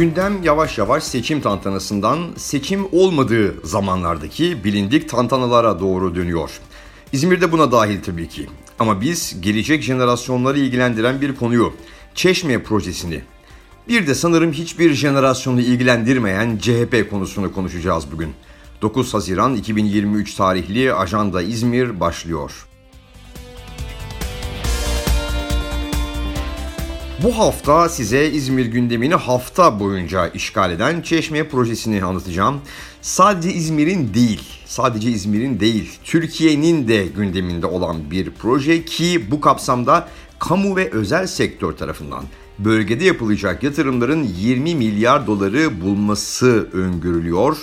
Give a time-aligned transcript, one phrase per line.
[0.00, 6.50] Gündem yavaş yavaş seçim tantanasından seçim olmadığı zamanlardaki bilindik tantanalara doğru dönüyor.
[7.12, 8.46] İzmir'de buna dahil tabii ki.
[8.78, 11.72] Ama biz gelecek jenerasyonları ilgilendiren bir konuyu,
[12.14, 13.22] Çeşme projesini,
[13.88, 18.30] bir de sanırım hiçbir jenerasyonu ilgilendirmeyen CHP konusunu konuşacağız bugün.
[18.82, 22.69] 9 Haziran 2023 tarihli Ajanda İzmir başlıyor.
[27.22, 32.60] Bu hafta size İzmir gündemini hafta boyunca işgal eden Çeşme projesini anlatacağım.
[33.02, 40.08] Sadece İzmir'in değil, sadece İzmir'in değil, Türkiye'nin de gündeminde olan bir proje ki bu kapsamda
[40.38, 42.24] kamu ve özel sektör tarafından
[42.58, 47.56] bölgede yapılacak yatırımların 20 milyar doları bulması öngörülüyor.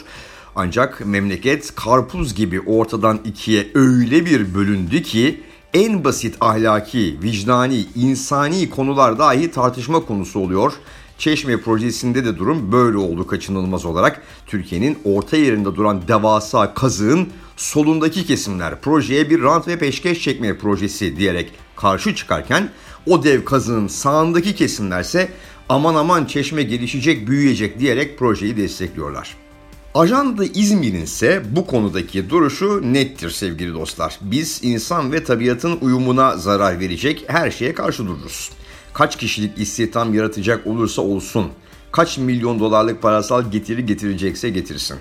[0.55, 5.41] Ancak memleket karpuz gibi ortadan ikiye öyle bir bölündü ki
[5.77, 10.73] en basit ahlaki, vicdani, insani konular dahi tartışma konusu oluyor.
[11.17, 14.21] Çeşme projesinde de durum böyle oldu kaçınılmaz olarak.
[14.45, 21.17] Türkiye'nin orta yerinde duran devasa kazığın solundaki kesimler projeye bir rant ve peşkeş çekme projesi
[21.17, 22.69] diyerek karşı çıkarken
[23.07, 25.29] o dev kazığın sağındaki kesimlerse
[25.69, 29.46] aman aman çeşme gelişecek, büyüyecek diyerek projeyi destekliyorlar.
[29.95, 34.19] Ajanda İzmir'in ise bu konudaki duruşu nettir sevgili dostlar.
[34.21, 38.51] Biz insan ve tabiatın uyumuna zarar verecek her şeye karşı dururuz.
[38.93, 41.47] Kaç kişilik istihdam yaratacak olursa olsun,
[41.91, 44.97] kaç milyon dolarlık parasal getiri getirecekse getirsin.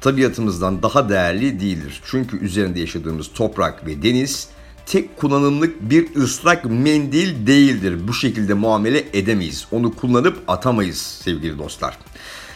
[0.00, 2.00] Tabiatımızdan daha değerli değildir.
[2.04, 4.48] Çünkü üzerinde yaşadığımız toprak ve deniz
[4.86, 8.08] tek kullanımlık bir ıslak mendil değildir.
[8.08, 9.66] Bu şekilde muamele edemeyiz.
[9.72, 11.98] Onu kullanıp atamayız sevgili dostlar.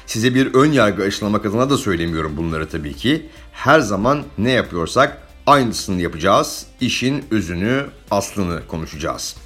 [0.07, 3.27] Size bir ön yargı aşılamak adına da söylemiyorum bunları tabii ki.
[3.53, 6.67] Her zaman ne yapıyorsak aynısını yapacağız.
[6.81, 9.37] İşin özünü, aslını konuşacağız.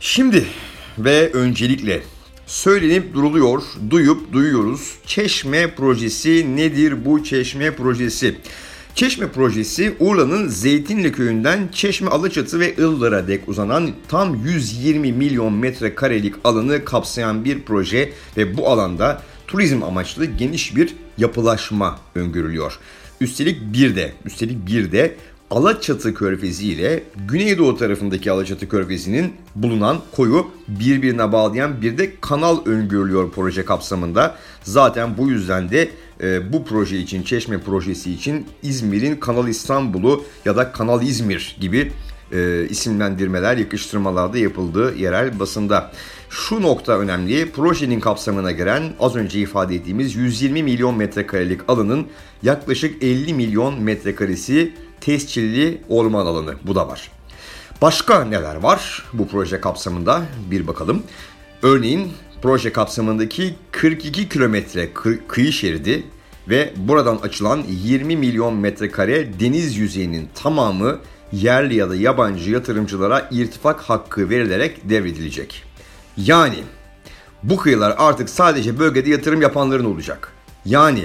[0.00, 0.46] Şimdi
[0.98, 2.02] ve öncelikle
[2.46, 4.94] söylenip duruluyor, duyup duyuyoruz.
[5.06, 8.36] Çeşme projesi nedir bu çeşme projesi?
[8.94, 16.34] Çeşme projesi Urla'nın Zeytinli köyünden Çeşme Alaçatı ve Ildır'a dek uzanan tam 120 milyon metrekarelik
[16.44, 22.78] alanı kapsayan bir proje ve bu alanda turizm amaçlı geniş bir yapılaşma öngörülüyor.
[23.20, 25.16] Üstelik bir de, üstelik bir de
[25.50, 33.30] Alaçatı Körfezi ile Güneydoğu tarafındaki Alaçatı Körfezi'nin bulunan koyu birbirine bağlayan bir de kanal öngörülüyor
[33.32, 34.36] proje kapsamında.
[34.62, 35.90] Zaten bu yüzden de
[36.22, 41.92] e, bu proje için, Çeşme projesi için İzmir'in Kanal İstanbul'u ya da Kanal İzmir gibi
[42.32, 45.92] e, isimlendirmeler, yakıştırmalarda yapıldığı yerel basında.
[46.30, 52.06] Şu nokta önemli, projenin kapsamına giren az önce ifade ettiğimiz 120 milyon metrekarelik alanın
[52.42, 56.54] yaklaşık 50 milyon metrekaresi tescilli orman alanı.
[56.66, 57.10] Bu da var.
[57.82, 61.02] Başka neler var bu proje kapsamında bir bakalım.
[61.62, 64.88] Örneğin proje kapsamındaki 42 kilometre
[65.28, 66.02] kıyı şeridi
[66.48, 70.98] ve buradan açılan 20 milyon metrekare deniz yüzeyinin tamamı
[71.32, 75.62] yerli ya da yabancı yatırımcılara irtifak hakkı verilerek devredilecek.
[76.16, 76.56] Yani
[77.42, 80.32] bu kıyılar artık sadece bölgede yatırım yapanların olacak.
[80.64, 81.04] Yani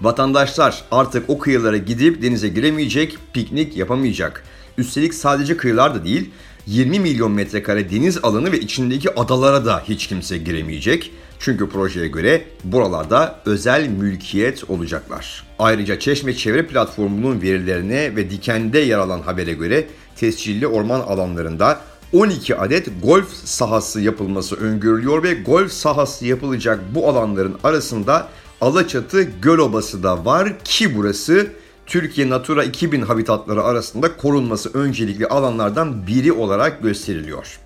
[0.00, 4.44] vatandaşlar artık o kıyılara gidip denize giremeyecek, piknik yapamayacak.
[4.78, 6.30] Üstelik sadece kıyılar da değil,
[6.66, 11.12] 20 milyon metrekare deniz alanı ve içindeki adalara da hiç kimse giremeyecek.
[11.40, 15.44] Çünkü projeye göre buralarda özel mülkiyet olacaklar.
[15.58, 19.86] Ayrıca Çeşme Çevre Platformu'nun verilerine ve Diken'de yer alan habere göre
[20.16, 21.80] tescilli orman alanlarında
[22.12, 28.28] 12 adet golf sahası yapılması öngörülüyor ve golf sahası yapılacak bu alanların arasında
[28.60, 31.46] Alaçatı Gölobası da var ki burası
[31.86, 37.60] Türkiye Natura 2000 habitatları arasında korunması öncelikli alanlardan biri olarak gösteriliyor.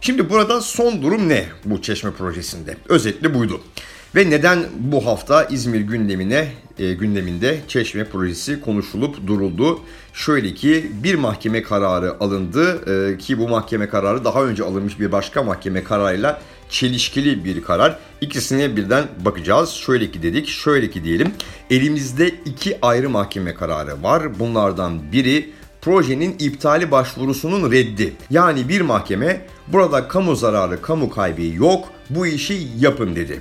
[0.00, 2.76] Şimdi burada son durum ne bu çeşme projesinde?
[2.88, 3.60] Özetle buydu.
[4.14, 9.80] Ve neden bu hafta İzmir gündemine e, gündeminde Çeşme projesi konuşulup duruldu?
[10.12, 15.12] Şöyle ki bir mahkeme kararı alındı e, ki bu mahkeme kararı daha önce alınmış bir
[15.12, 17.98] başka mahkeme kararıyla çelişkili bir karar.
[18.20, 19.70] İkisine birden bakacağız.
[19.70, 21.32] Şöyle ki dedik, şöyle ki diyelim.
[21.70, 24.38] Elimizde iki ayrı mahkeme kararı var.
[24.38, 25.50] Bunlardan biri
[25.82, 28.12] projenin iptali başvurusunun reddi.
[28.30, 33.40] Yani bir mahkeme burada kamu zararı, kamu kaybı yok, bu işi yapın dedi.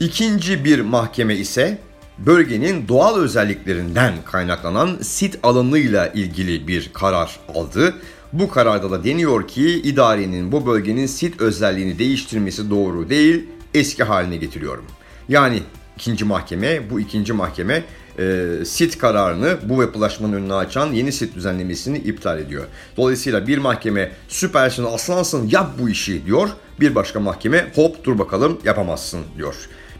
[0.00, 1.78] İkinci bir mahkeme ise
[2.18, 7.94] bölgenin doğal özelliklerinden kaynaklanan sit alanıyla ilgili bir karar aldı.
[8.32, 14.36] Bu kararda da deniyor ki idarenin bu bölgenin sit özelliğini değiştirmesi doğru değil, eski haline
[14.36, 14.84] getiriyorum.
[15.28, 15.62] Yani
[15.96, 16.90] ikinci mahkeme.
[16.90, 17.84] Bu ikinci mahkeme
[18.18, 22.64] e, sit kararını bu yapılaşmanın önünü açan yeni sit düzenlemesini iptal ediyor.
[22.96, 26.48] Dolayısıyla bir mahkeme süpersin aslansın yap bu işi diyor.
[26.80, 29.54] Bir başka mahkeme hop dur bakalım yapamazsın diyor.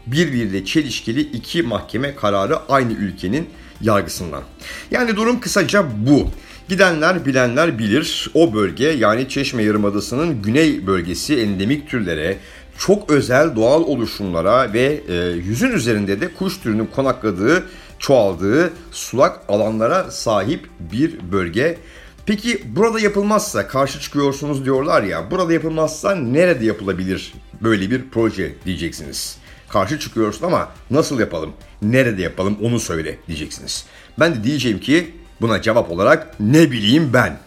[0.07, 3.49] Birbiriyle çelişkili iki mahkeme kararı aynı ülkenin
[3.81, 4.43] yargısından.
[4.91, 6.29] Yani durum kısaca bu.
[6.69, 12.37] Gidenler bilenler bilir o bölge yani Çeşme Yarımadası'nın güney bölgesi endemik türlere,
[12.77, 17.63] çok özel doğal oluşumlara ve e, yüzün üzerinde de kuş türünün konakladığı,
[17.99, 21.77] çoğaldığı sulak alanlara sahip bir bölge.
[22.25, 29.37] Peki burada yapılmazsa karşı çıkıyorsunuz diyorlar ya burada yapılmazsa nerede yapılabilir böyle bir proje diyeceksiniz.
[29.69, 33.85] Karşı çıkıyorsun ama nasıl yapalım, nerede yapalım onu söyle diyeceksiniz.
[34.19, 37.39] Ben de diyeceğim ki buna cevap olarak ne bileyim ben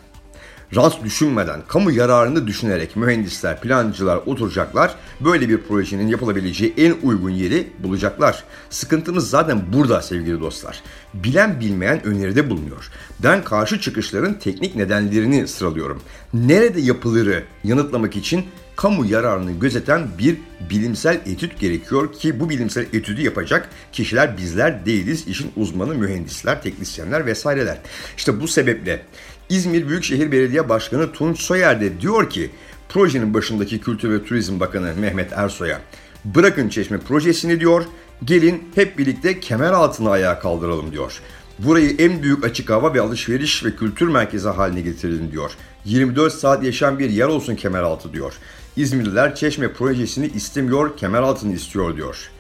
[0.77, 4.95] rant düşünmeden, kamu yararını düşünerek mühendisler, plancılar oturacaklar.
[5.21, 8.45] Böyle bir projenin yapılabileceği en uygun yeri bulacaklar.
[8.71, 10.83] Sıkıntımız zaten burada sevgili dostlar.
[11.15, 12.91] Bilen bilmeyen öneride bulunuyor.
[13.23, 16.03] Ben karşı çıkışların teknik nedenlerini sıralıyorum.
[16.35, 18.45] Nerede yapılırı yanıtlamak için
[18.77, 20.37] kamu yararını gözeten bir
[20.71, 25.29] bilimsel etüt gerekiyor ki bu bilimsel etüdü yapacak kişiler bizler değiliz.
[25.29, 27.79] İşin uzmanı mühendisler, teknisyenler vesaireler.
[28.17, 29.03] İşte bu sebeple
[29.53, 32.51] İzmir Büyükşehir Belediye Başkanı Tunç Soyer de diyor ki
[32.89, 35.81] projenin başındaki Kültür ve Turizm Bakanı Mehmet Ersoy'a
[36.25, 37.85] bırakın çeşme projesini diyor
[38.25, 41.21] gelin hep birlikte kemer altına ayağa kaldıralım diyor.
[41.59, 45.51] Burayı en büyük açık hava ve alışveriş ve kültür merkezi haline getirelim diyor.
[45.85, 48.33] 24 saat yaşayan bir yer olsun kemeraltı diyor.
[48.77, 52.31] İzmirliler Çeşme projesini istemiyor, kemeraltını istiyor diyor.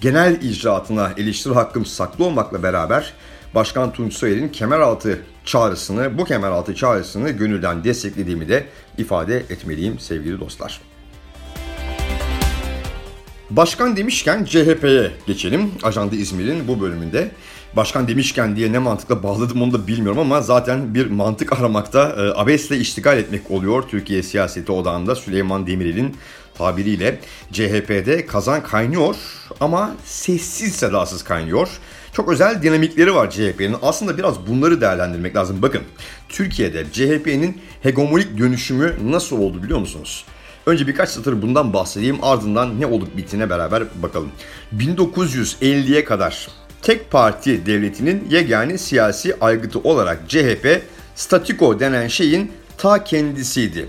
[0.00, 3.14] Genel icraatına eleştiri hakkım saklı olmakla beraber
[3.54, 8.66] Başkan Tunç Soyer'in kemeraltı çağrısını, bu kemeraltı çağrısını gönülden desteklediğimi de
[8.98, 10.80] ifade etmeliyim sevgili dostlar.
[13.50, 15.70] Başkan demişken CHP'ye geçelim.
[15.82, 17.30] Ajanda İzmir'in bu bölümünde.
[17.76, 22.40] Başkan demişken diye ne mantıkla bağladım onu da bilmiyorum ama zaten bir mantık aramakta e,
[22.40, 26.16] abesle iştigal etmek oluyor Türkiye siyaseti odağında Süleyman Demirel'in
[26.58, 27.20] tabiriyle.
[27.52, 29.16] CHP'de kazan kaynıyor
[29.60, 31.68] ama sessiz sedasız kaynıyor.
[32.14, 33.76] Çok özel dinamikleri var CHP'nin.
[33.82, 35.62] Aslında biraz bunları değerlendirmek lazım.
[35.62, 35.82] Bakın
[36.28, 40.24] Türkiye'de CHP'nin hegemonik dönüşümü nasıl oldu biliyor musunuz?
[40.66, 44.30] Önce birkaç satır bundan bahsedeyim ardından ne olup bittiğine beraber bakalım.
[44.76, 46.48] 1950'ye kadar
[46.82, 50.82] tek parti devletinin yegane siyasi aygıtı olarak CHP
[51.14, 53.88] statiko denen şeyin ta kendisiydi.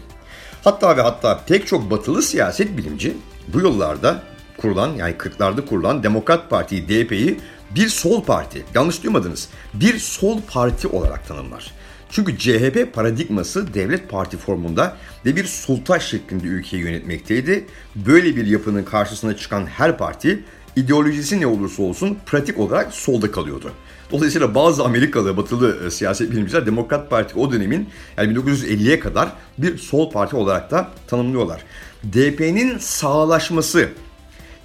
[0.63, 3.17] Hatta ve hatta pek çok batılı siyaset bilimci
[3.47, 4.23] bu yıllarda
[4.57, 7.39] kurulan yani 40'larda kurulan Demokrat Parti DP'yi
[7.71, 11.71] bir sol parti, yanlış duymadınız, bir sol parti olarak tanımlar.
[12.09, 17.65] Çünkü CHP paradigması devlet parti formunda ve bir sultan şeklinde ülkeyi yönetmekteydi.
[17.95, 20.43] Böyle bir yapının karşısına çıkan her parti
[20.75, 23.71] ideolojisi ne olursa olsun pratik olarak solda kalıyordu.
[24.11, 29.77] Dolayısıyla bazı Amerikalı batılı e, siyaset bilimciler Demokrat Parti o dönemin yani 1950'ye kadar bir
[29.77, 31.61] sol parti olarak da tanımlıyorlar.
[32.03, 33.89] DP'nin sağlaşması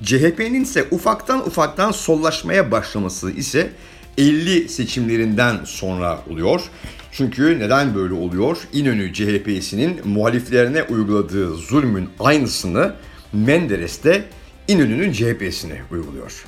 [0.04, 3.70] CHP'nin ise ufaktan ufaktan sollaşmaya başlaması ise
[4.18, 6.62] 50 seçimlerinden sonra oluyor.
[7.12, 8.58] Çünkü neden böyle oluyor?
[8.72, 12.94] İnönü CHP'sinin muhaliflerine uyguladığı zulmün aynısını
[13.32, 14.24] Menderes de
[14.68, 16.44] İnönü'nün CHP'sine uyguluyor.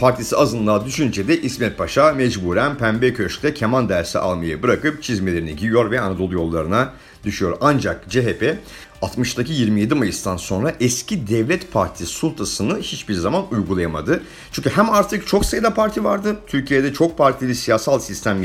[0.00, 5.90] Partisi azınlığa düşünce de İsmet Paşa mecburen Pembe Köşk'te keman dersi almayı bırakıp çizmelerini giyiyor
[5.90, 6.92] ve Anadolu yollarına
[7.24, 7.56] düşüyor.
[7.60, 8.56] Ancak CHP
[9.02, 14.22] 60'taki 27 Mayıs'tan sonra eski devlet partisi sultasını hiçbir zaman uygulayamadı.
[14.52, 16.36] Çünkü hem artık çok sayıda parti vardı.
[16.46, 18.42] Türkiye'de çok partili siyasal sistem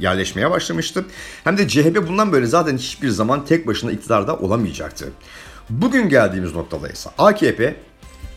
[0.00, 1.04] yerleşmeye başlamıştı.
[1.44, 5.12] Hem de CHP bundan böyle zaten hiçbir zaman tek başına iktidarda olamayacaktı.
[5.70, 7.76] Bugün geldiğimiz noktada ise AKP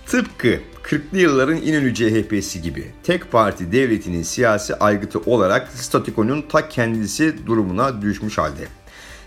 [0.06, 7.48] tıpkı 40'lı yılların İnönü CHP'si gibi tek parti devletinin siyasi aygıtı olarak statikonun ta kendisi
[7.48, 8.77] durumuna düşmüş halde.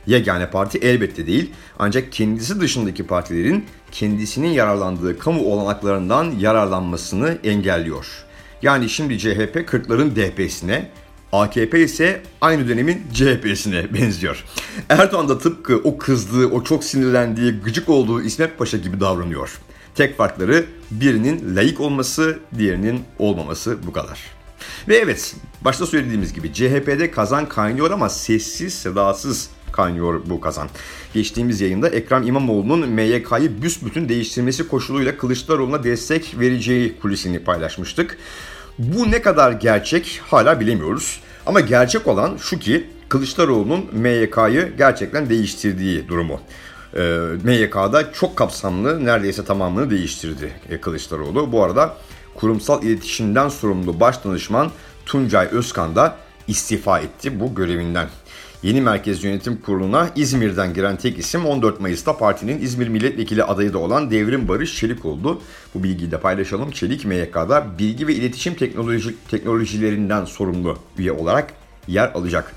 [0.07, 8.07] Yegane parti elbette değil ancak kendisi dışındaki partilerin kendisinin yararlandığı kamu olanaklarından yararlanmasını engelliyor.
[8.63, 10.91] Yani şimdi CHP 40'ların DP'sine,
[11.33, 14.45] AKP ise aynı dönemin CHP'sine benziyor.
[14.89, 19.61] Erdoğan da tıpkı o kızdığı, o çok sinirlendiği, gıcık olduğu İsmet Paşa gibi davranıyor.
[19.95, 24.21] Tek farkları birinin layık olması, diğerinin olmaması bu kadar.
[24.89, 30.69] Ve evet, başta söylediğimiz gibi CHP'de kazan kaynıyor ama sessiz, sedasız kaynıyor bu kazan.
[31.15, 38.19] Geçtiğimiz yayında Ekrem İmamoğlu'nun MYK'yı büsbütün değiştirmesi koşuluyla Kılıçdaroğlu'na destek vereceği kulisini paylaşmıştık.
[38.79, 41.21] Bu ne kadar gerçek hala bilemiyoruz.
[41.47, 46.41] Ama gerçek olan şu ki Kılıçdaroğlu'nun MYK'yı gerçekten değiştirdiği durumu.
[46.95, 51.53] E, ee, MYK'da çok kapsamlı neredeyse tamamını değiştirdi e, Kılıçdaroğlu.
[51.53, 51.97] Bu arada
[52.35, 54.71] kurumsal iletişimden sorumlu baş danışman
[55.07, 56.17] Tuncay Özkan da
[56.49, 58.09] istifa etti bu görevinden.
[58.63, 63.79] Yeni Merkez Yönetim Kurulu'na İzmir'den giren tek isim 14 Mayıs'ta partinin İzmir Milletvekili adayı da
[63.79, 65.43] olan Devrim Barış Çelik oldu.
[65.75, 66.71] Bu bilgiyi de paylaşalım.
[66.71, 71.53] Çelik MYK'da bilgi ve iletişim teknoloji, teknolojilerinden sorumlu üye olarak
[71.89, 72.53] yer alacak.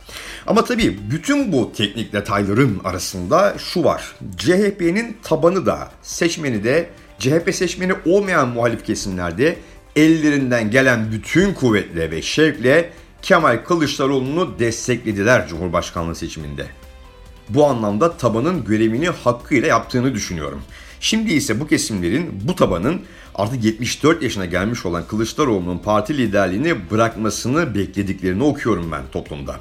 [0.48, 4.16] Ama tabii bütün bu teknik detayların arasında şu var.
[4.38, 9.56] CHP'nin tabanı da seçmeni de CHP seçmeni olmayan muhalif kesimlerde
[9.96, 12.90] ellerinden gelen bütün kuvvetle ve şevkle
[13.24, 16.66] Kemal Kılıçdaroğlu'nu desteklediler Cumhurbaşkanlığı seçiminde.
[17.50, 20.62] Bu anlamda tabanın görevini hakkıyla yaptığını düşünüyorum.
[21.00, 23.02] Şimdi ise bu kesimlerin, bu tabanın
[23.36, 29.60] artık 74 yaşına gelmiş olan Kılıçdaroğlu'nun parti liderliğini bırakmasını beklediklerini okuyorum ben toplumda.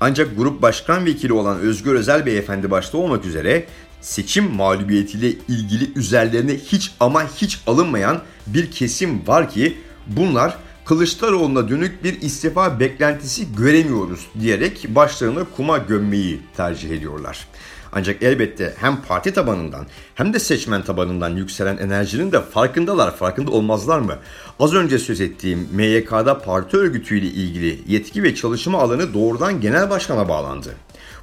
[0.00, 3.66] Ancak grup başkan vekili olan Özgür Özel Beyefendi başta olmak üzere
[4.00, 12.04] seçim mağlubiyetiyle ilgili üzerlerine hiç ama hiç alınmayan bir kesim var ki bunlar Kılıçdaroğlu'na dönük
[12.04, 17.48] bir istifa beklentisi göremiyoruz diyerek başlarını kuma gömmeyi tercih ediyorlar.
[17.92, 23.98] Ancak elbette hem parti tabanından hem de seçmen tabanından yükselen enerjinin de farkındalar, farkında olmazlar
[23.98, 24.18] mı?
[24.60, 30.28] Az önce söz ettiğim MYK'da parti örgütüyle ilgili yetki ve çalışma alanı doğrudan genel başkana
[30.28, 30.74] bağlandı.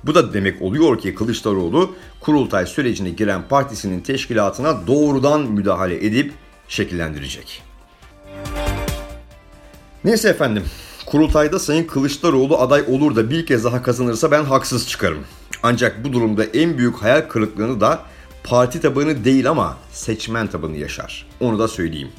[0.03, 6.33] Bu da demek oluyor ki Kılıçdaroğlu kurultay sürecine giren partisinin teşkilatına doğrudan müdahale edip
[6.67, 7.70] şekillendirecek.
[10.03, 10.63] Neyse efendim,
[11.05, 15.25] kurultayda Sayın Kılıçdaroğlu aday olur da bir kez daha kazanırsa ben haksız çıkarım.
[15.63, 18.03] Ancak bu durumda en büyük hayal kırıklığını da
[18.43, 21.27] parti tabanı değil ama seçmen tabanı yaşar.
[21.39, 22.09] Onu da söyleyeyim.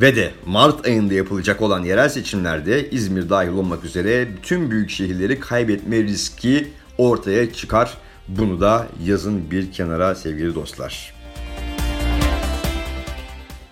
[0.00, 5.40] Ve de Mart ayında yapılacak olan yerel seçimlerde İzmir dahil olmak üzere bütün büyük şehirleri
[5.40, 7.98] kaybetme riski ortaya çıkar.
[8.28, 11.19] Bunu da yazın bir kenara sevgili dostlar.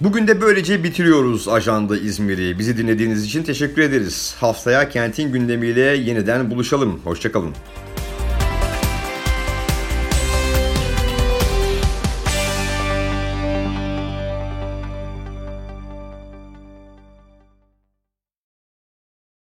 [0.01, 2.59] Bugün de böylece bitiriyoruz Ajanda İzmir'i.
[2.59, 4.35] Bizi dinlediğiniz için teşekkür ederiz.
[4.41, 7.01] Haftaya kentin gündemiyle yeniden buluşalım.
[7.05, 7.55] Hoşçakalın.